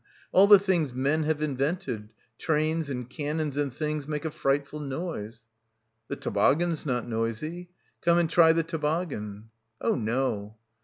[0.31, 2.09] All the things men have invented,
[2.39, 5.43] trains and canons and things make a frightful noise."
[6.07, 7.69] "The toboggan's not noisy.
[8.01, 10.57] Come and try the toboggan." "Oh no."